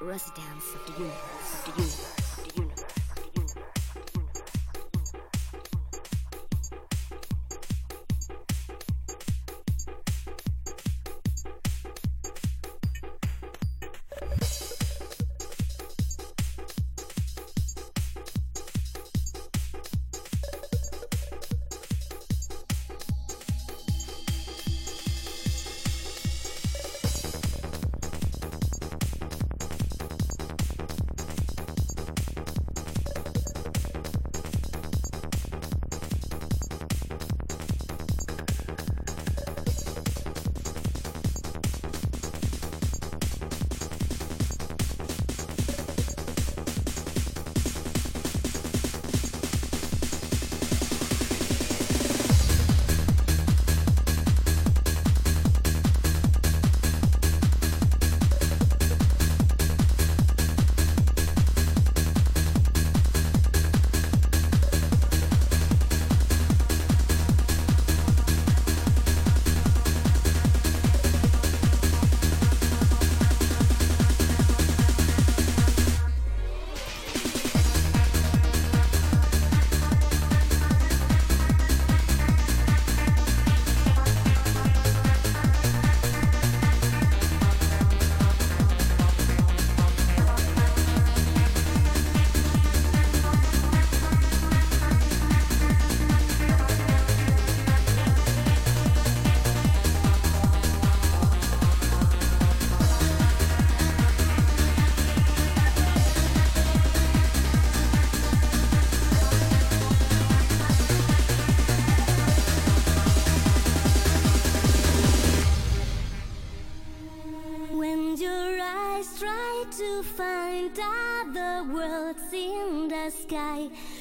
residence 0.00 0.74
of 0.74 0.86
the 0.86 0.92
universe, 0.92 1.54
of 1.54 1.64
the 1.64 1.82
universe, 1.82 2.19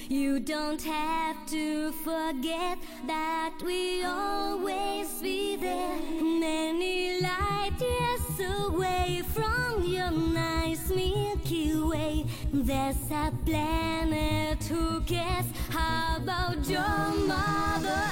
You 0.09 0.40
don't 0.40 0.81
have 0.81 1.46
to 1.52 1.92
forget 1.92 2.80
that 3.06 3.53
we 3.64 4.03
always 4.03 5.22
be 5.22 5.56
there. 5.56 6.00
Many 6.20 7.22
light 7.22 7.78
years 7.80 8.66
away 8.66 9.22
from 9.31 9.84
your 9.86 10.09
nice 10.09 10.90
Milky 10.90 11.75
Way. 11.75 12.25
There's 12.52 13.12
a 13.12 13.31
planet 13.46 14.64
who 14.64 15.02
cares. 15.02 15.46
About 16.18 16.68
your 16.68 17.14
mother 17.28 18.12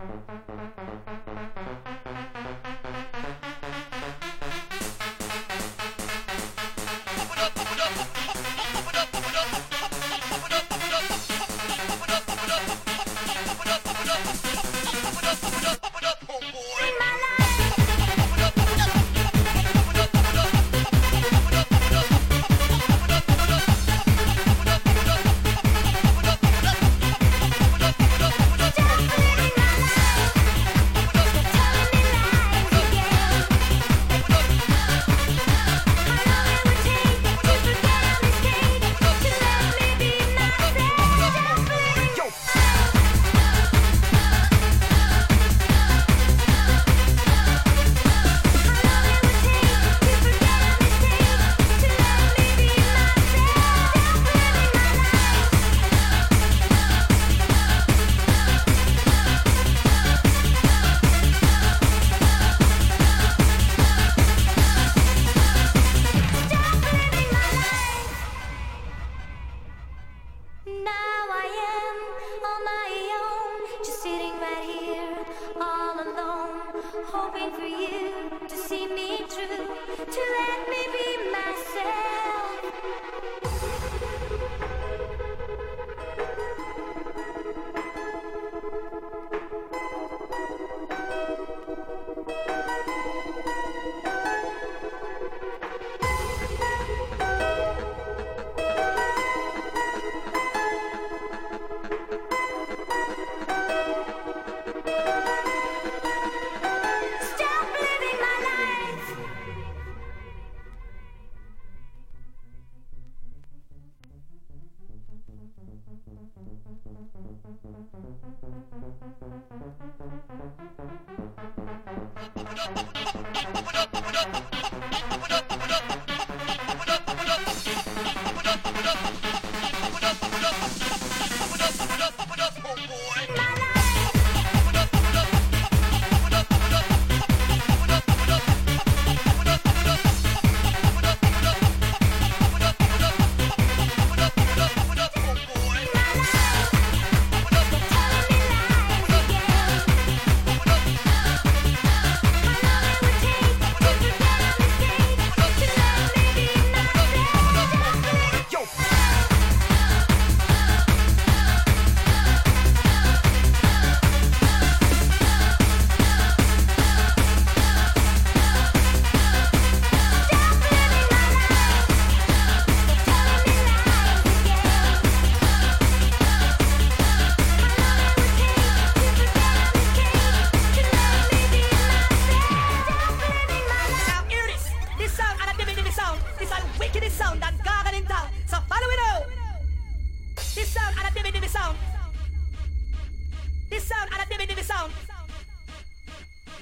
This 193.71 193.87
sound 193.87 194.09
and 194.11 194.21
a 194.21 194.25
dimmy 194.25 194.45
dimmy 194.45 194.63
sound. 194.63 194.91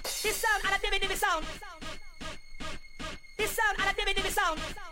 This 0.04 0.36
sound 0.36 0.62
and 0.64 0.76
a 0.76 0.78
dimmy 0.78 1.00
dimmy 1.00 1.18
sound. 1.18 1.44
This 3.36 3.50
sound 3.50 3.78
and 3.80 3.90
a 3.90 3.94
dimmy 4.00 4.14
This 4.14 4.32
sound. 4.32 4.89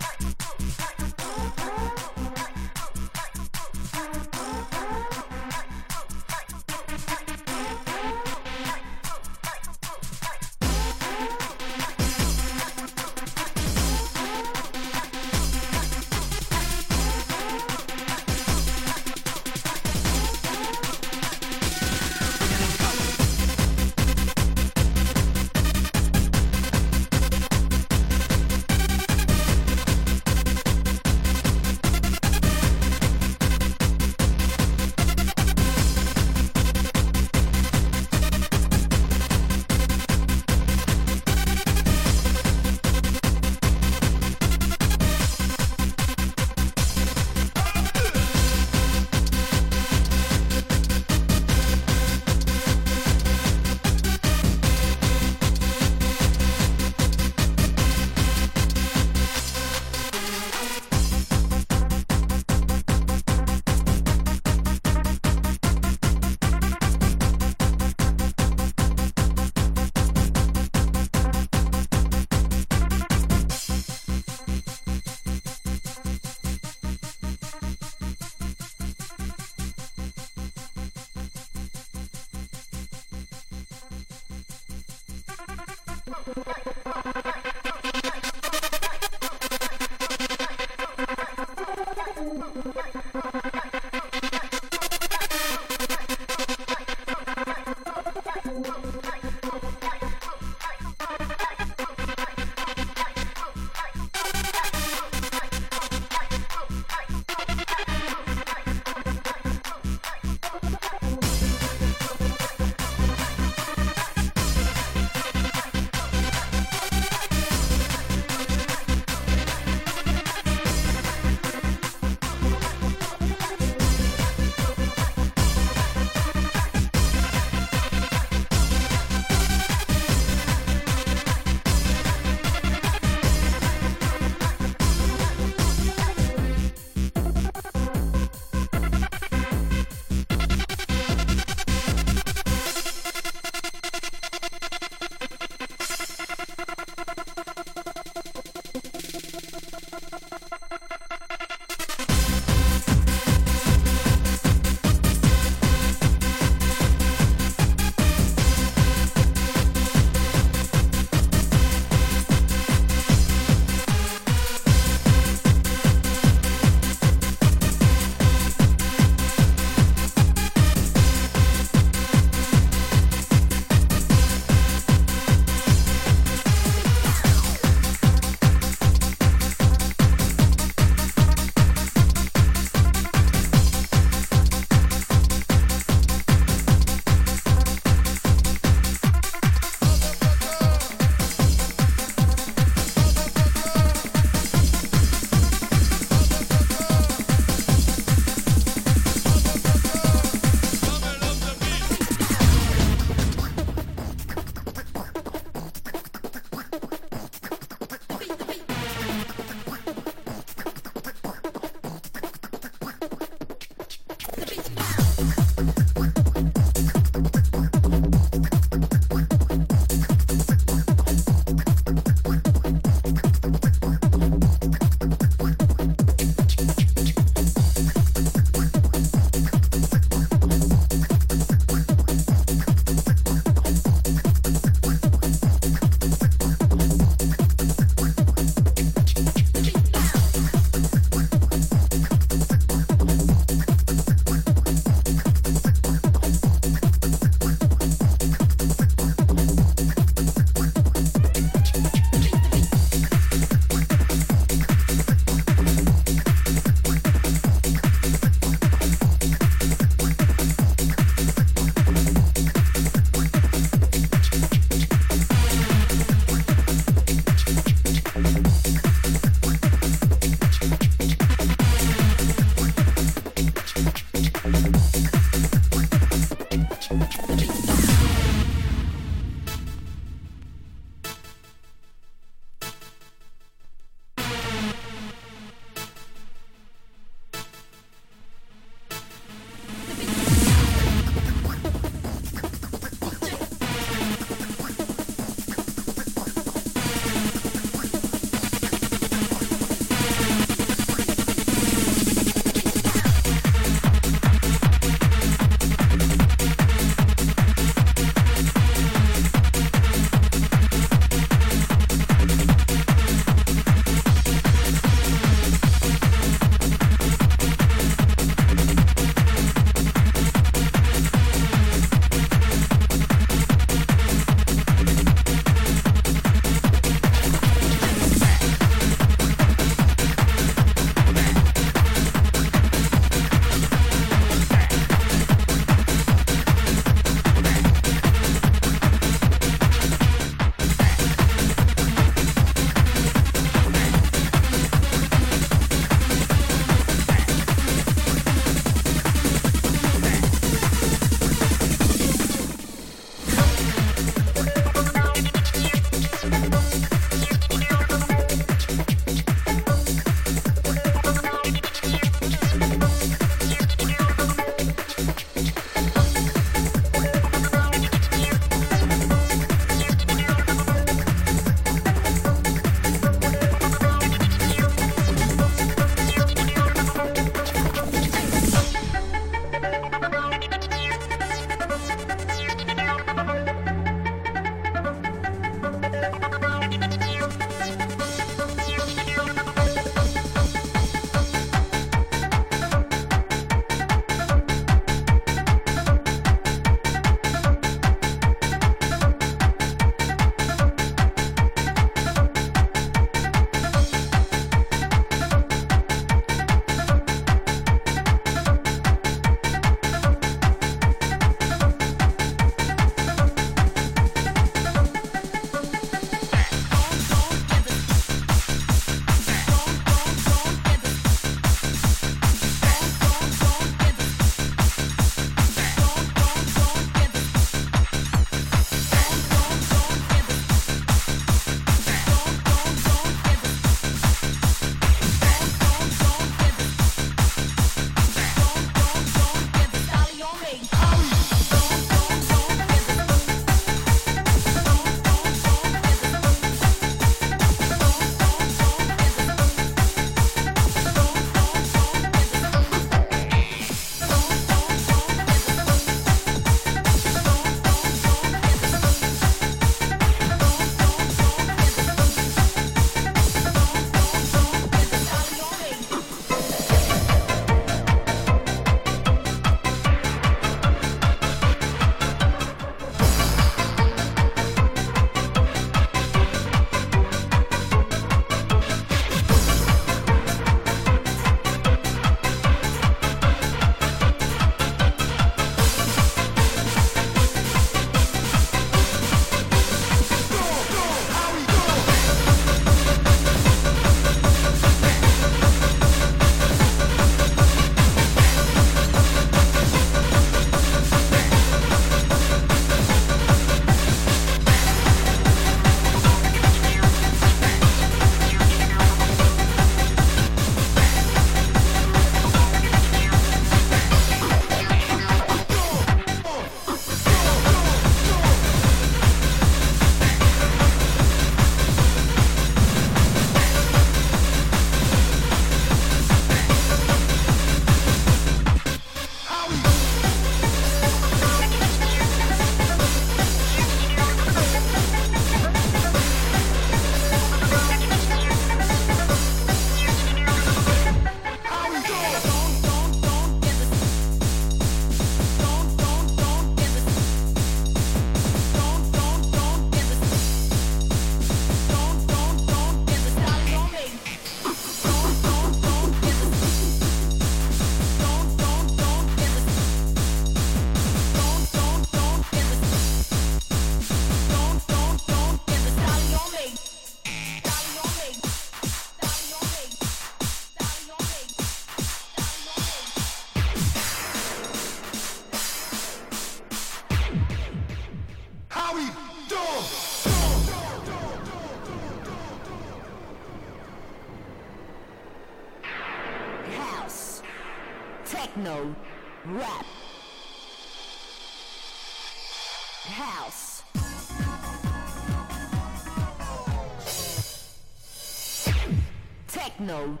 Techno, 599.71 600.00